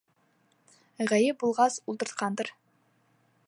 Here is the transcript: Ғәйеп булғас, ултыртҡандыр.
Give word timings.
Ғәйеп 1.11 1.39
булғас, 1.45 1.77
ултыртҡандыр. 1.93 2.53